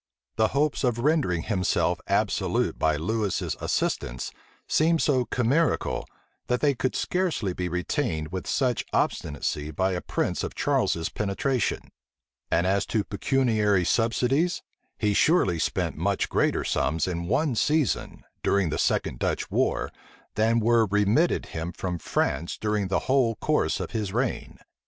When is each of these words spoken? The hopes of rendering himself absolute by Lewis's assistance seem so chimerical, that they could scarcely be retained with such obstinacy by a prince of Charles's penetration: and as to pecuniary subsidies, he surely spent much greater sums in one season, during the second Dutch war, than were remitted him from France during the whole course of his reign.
The 0.35 0.47
hopes 0.47 0.83
of 0.83 0.97
rendering 0.97 1.43
himself 1.43 2.01
absolute 2.07 2.79
by 2.79 2.95
Lewis's 2.95 3.55
assistance 3.61 4.31
seem 4.67 4.97
so 4.97 5.25
chimerical, 5.25 6.07
that 6.47 6.59
they 6.59 6.73
could 6.73 6.95
scarcely 6.95 7.53
be 7.53 7.69
retained 7.69 8.31
with 8.31 8.47
such 8.47 8.83
obstinacy 8.93 9.69
by 9.69 9.91
a 9.91 10.01
prince 10.01 10.43
of 10.43 10.55
Charles's 10.55 11.09
penetration: 11.09 11.91
and 12.49 12.65
as 12.65 12.87
to 12.87 13.03
pecuniary 13.03 13.85
subsidies, 13.85 14.63
he 14.97 15.13
surely 15.13 15.59
spent 15.59 15.97
much 15.97 16.29
greater 16.29 16.63
sums 16.63 17.07
in 17.07 17.27
one 17.27 17.53
season, 17.53 18.23
during 18.41 18.69
the 18.69 18.79
second 18.79 19.19
Dutch 19.19 19.51
war, 19.51 19.91
than 20.33 20.59
were 20.59 20.87
remitted 20.87 21.45
him 21.45 21.71
from 21.71 21.99
France 21.99 22.57
during 22.57 22.87
the 22.87 23.01
whole 23.05 23.35
course 23.35 23.79
of 23.79 23.91
his 23.91 24.11
reign. 24.11 24.57